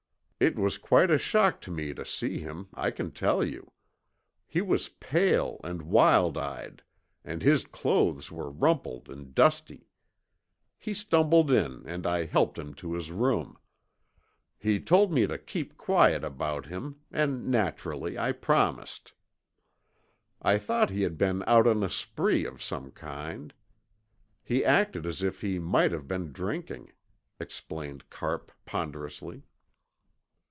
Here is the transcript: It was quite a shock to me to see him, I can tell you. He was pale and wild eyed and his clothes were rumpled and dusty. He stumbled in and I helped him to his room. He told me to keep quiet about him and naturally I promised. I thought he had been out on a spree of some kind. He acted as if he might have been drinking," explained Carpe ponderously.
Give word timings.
It 0.43 0.57
was 0.57 0.79
quite 0.79 1.11
a 1.11 1.19
shock 1.19 1.61
to 1.61 1.69
me 1.71 1.93
to 1.93 2.03
see 2.03 2.39
him, 2.39 2.69
I 2.73 2.89
can 2.89 3.11
tell 3.11 3.43
you. 3.43 3.73
He 4.47 4.59
was 4.59 4.89
pale 4.89 5.61
and 5.63 5.83
wild 5.83 6.35
eyed 6.35 6.81
and 7.23 7.43
his 7.43 7.63
clothes 7.63 8.31
were 8.31 8.49
rumpled 8.49 9.07
and 9.07 9.35
dusty. 9.35 9.85
He 10.79 10.95
stumbled 10.95 11.51
in 11.51 11.83
and 11.85 12.07
I 12.07 12.25
helped 12.25 12.57
him 12.57 12.73
to 12.73 12.95
his 12.95 13.11
room. 13.11 13.55
He 14.57 14.79
told 14.79 15.13
me 15.13 15.27
to 15.27 15.37
keep 15.37 15.77
quiet 15.77 16.23
about 16.23 16.65
him 16.65 17.01
and 17.11 17.47
naturally 17.49 18.17
I 18.17 18.31
promised. 18.31 19.13
I 20.41 20.57
thought 20.57 20.89
he 20.89 21.03
had 21.03 21.19
been 21.19 21.43
out 21.45 21.67
on 21.67 21.83
a 21.83 21.89
spree 21.91 22.45
of 22.45 22.63
some 22.63 22.89
kind. 22.89 23.53
He 24.43 24.65
acted 24.65 25.05
as 25.05 25.21
if 25.21 25.41
he 25.41 25.59
might 25.59 25.91
have 25.91 26.07
been 26.07 26.31
drinking," 26.31 26.91
explained 27.39 28.09
Carpe 28.09 28.51
ponderously. 28.65 29.43